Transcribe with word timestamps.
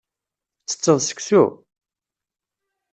Ttetteḍ 0.61 0.97
seksu? 1.07 1.43